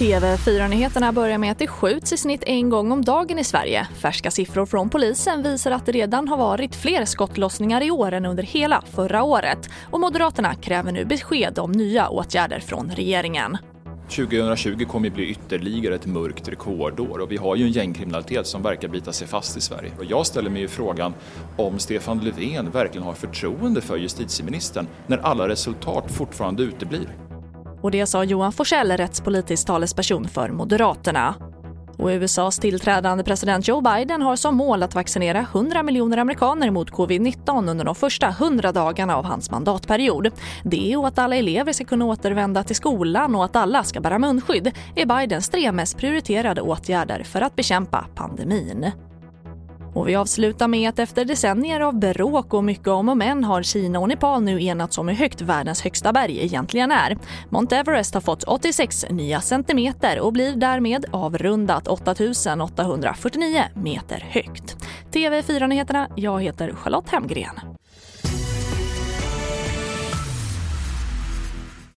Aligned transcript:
TV4-nyheterna 0.00 1.12
börjar 1.12 1.38
med 1.38 1.52
att 1.52 1.58
det 1.58 1.66
skjuts 1.66 2.12
i 2.12 2.16
snitt 2.16 2.42
en 2.46 2.70
gång 2.70 2.92
om 2.92 3.04
dagen 3.04 3.38
i 3.38 3.44
Sverige. 3.44 3.88
Färska 4.02 4.30
siffror 4.30 4.66
från 4.66 4.90
polisen 4.90 5.42
visar 5.42 5.70
att 5.70 5.86
det 5.86 5.92
redan 5.92 6.28
har 6.28 6.36
varit 6.36 6.76
fler 6.76 7.04
skottlossningar 7.04 7.82
i 7.82 7.90
år 7.90 8.12
än 8.12 8.26
under 8.26 8.42
hela 8.42 8.82
förra 8.92 9.22
året. 9.22 9.70
Och 9.90 10.00
Moderaterna 10.00 10.54
kräver 10.54 10.92
nu 10.92 11.04
besked 11.04 11.58
om 11.58 11.72
nya 11.72 12.08
åtgärder 12.08 12.60
från 12.60 12.90
regeringen. 12.90 13.58
2020 14.10 14.84
kommer 14.84 15.08
att 15.08 15.14
bli 15.14 15.30
ytterligare 15.30 15.94
ett 15.94 16.06
mörkt 16.06 16.48
rekordår 16.48 17.18
och 17.18 17.32
vi 17.32 17.36
har 17.36 17.56
ju 17.56 17.64
en 17.64 17.72
gängkriminalitet 17.72 18.46
som 18.46 18.62
verkar 18.62 18.88
bita 18.88 19.12
sig 19.12 19.26
fast 19.28 19.56
i 19.56 19.60
Sverige. 19.60 19.92
Och 19.98 20.04
jag 20.04 20.26
ställer 20.26 20.50
mig 20.50 20.62
ju 20.62 20.68
frågan 20.68 21.14
om 21.56 21.78
Stefan 21.78 22.20
Löfven 22.20 22.70
verkligen 22.70 23.06
har 23.06 23.14
förtroende 23.14 23.80
för 23.80 23.96
justitieministern 23.96 24.86
när 25.06 25.18
alla 25.18 25.48
resultat 25.48 26.10
fortfarande 26.10 26.62
uteblir. 26.62 27.08
Och 27.82 27.90
det 27.90 28.06
sa 28.06 28.24
Johan 28.24 28.52
Forsell, 28.52 28.92
rättspolitisk 28.92 29.66
talesperson 29.66 30.28
för 30.28 30.48
Moderaterna. 30.48 31.49
Och 32.00 32.08
USAs 32.08 32.58
tillträdande 32.58 33.24
president 33.24 33.68
Joe 33.68 33.80
Biden 33.80 34.22
har 34.22 34.36
som 34.36 34.56
mål 34.56 34.82
att 34.82 34.94
vaccinera 34.94 35.38
100 35.38 35.82
miljoner 35.82 36.16
amerikaner 36.16 36.70
mot 36.70 36.90
covid-19 36.90 37.70
under 37.70 37.84
de 37.84 37.94
första 37.94 38.28
100 38.28 38.72
dagarna 38.72 39.16
av 39.16 39.24
hans 39.24 39.50
mandatperiod. 39.50 40.30
Det 40.64 40.96
och 40.96 41.08
att 41.08 41.18
alla 41.18 41.36
elever 41.36 41.72
ska 41.72 41.84
kunna 41.84 42.04
återvända 42.04 42.62
till 42.62 42.76
skolan 42.76 43.34
och 43.34 43.44
att 43.44 43.56
alla 43.56 43.84
ska 43.84 44.00
bära 44.00 44.18
munskydd 44.18 44.72
är 44.96 45.06
Bidens 45.06 45.48
tre 45.48 45.72
mest 45.72 45.96
prioriterade 45.96 46.60
åtgärder 46.60 47.22
för 47.22 47.40
att 47.40 47.56
bekämpa 47.56 48.06
pandemin. 48.14 48.92
Och 49.94 50.08
vi 50.08 50.14
avslutar 50.14 50.68
med 50.68 50.88
att 50.88 50.98
efter 50.98 51.24
decennier 51.24 51.80
av 51.80 51.98
bråk 51.98 52.54
och 52.54 52.64
mycket 52.64 52.88
om 52.88 53.08
och 53.08 53.16
men 53.16 53.44
har 53.44 53.62
Kina 53.62 54.00
och 54.00 54.08
Nepal 54.08 54.42
nu 54.42 54.64
enats 54.64 54.98
om 54.98 55.08
hur 55.08 55.14
högt 55.14 55.40
världens 55.40 55.82
högsta 55.82 56.12
berg 56.12 56.44
egentligen 56.44 56.92
är. 56.92 57.18
Mount 57.48 57.76
Everest 57.76 58.14
har 58.14 58.20
fått 58.20 58.42
86 58.42 59.06
nya 59.10 59.40
centimeter 59.40 60.20
och 60.20 60.32
blir 60.32 60.56
därmed 60.56 61.04
avrundat 61.10 61.88
8849 61.88 63.62
meter 63.74 64.26
högt. 64.30 64.76
TV4-nyheterna, 65.12 66.08
jag 66.16 66.42
heter 66.42 66.72
Charlotte 66.74 67.08
Hemgren. 67.08 67.60